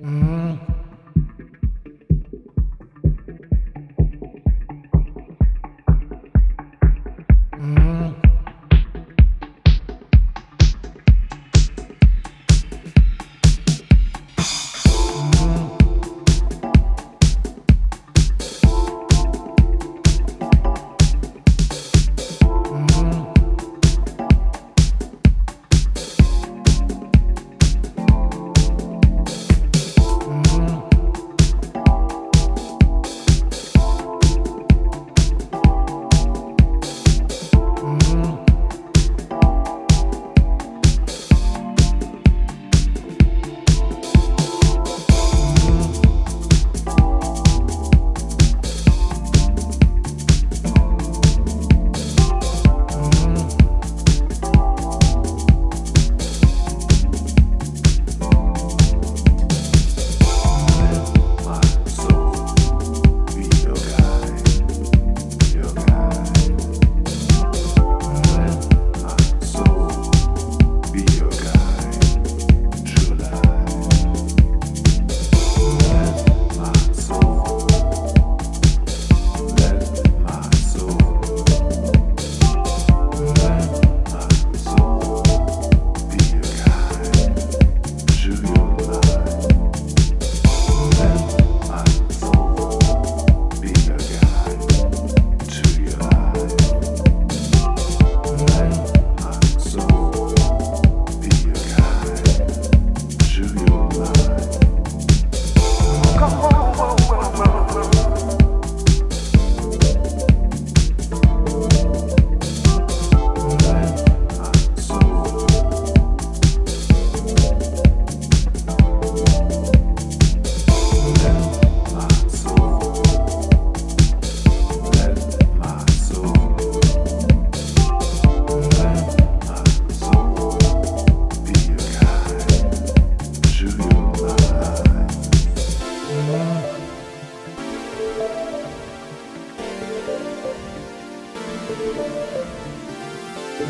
Mm. 0.00 0.39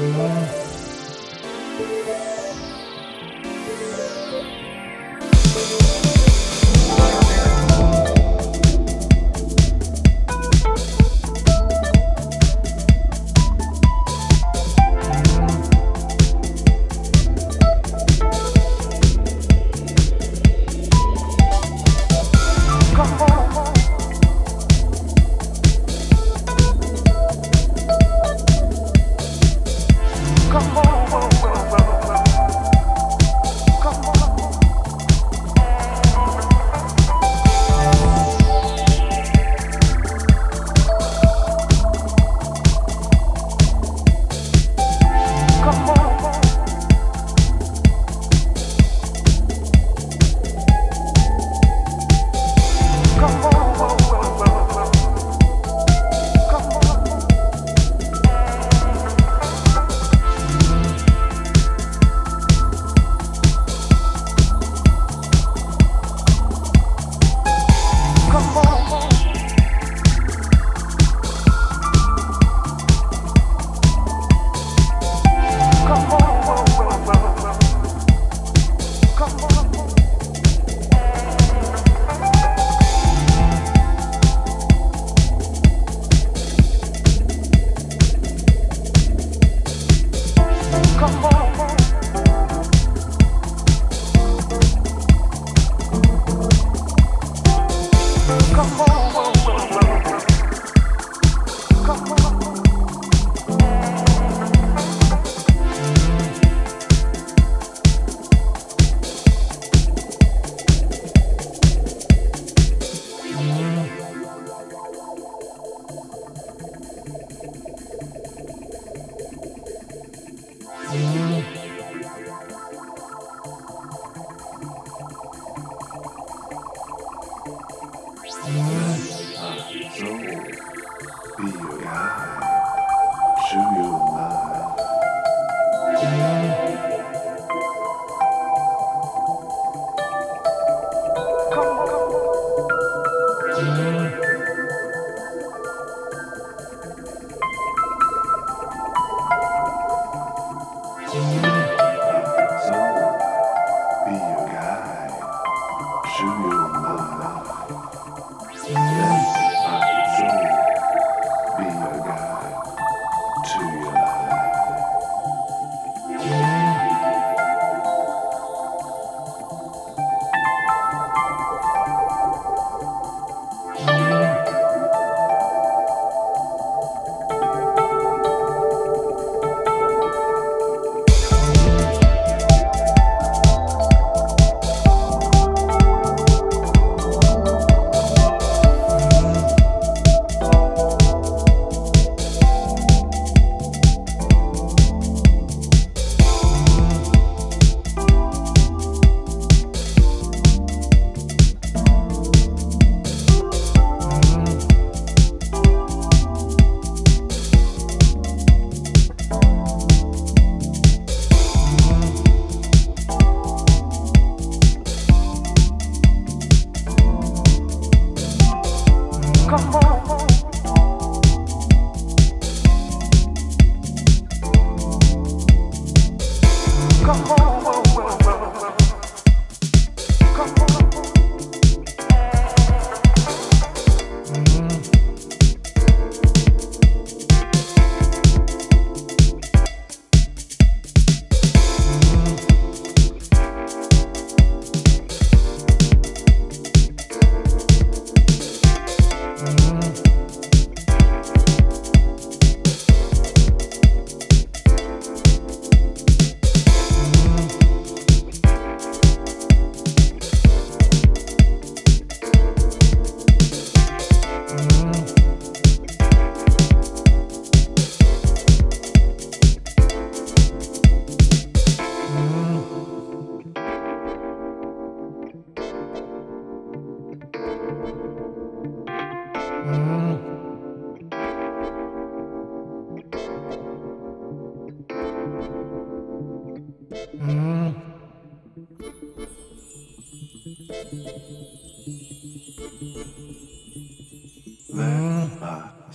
Mm. 0.00 0.60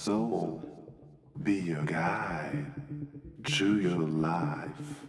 Soul 0.06 0.62
be 1.42 1.56
your 1.56 1.82
guide 1.82 2.64
to 3.44 3.80
your 3.80 4.08
life. 4.08 5.02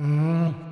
Mm. 0.00 0.67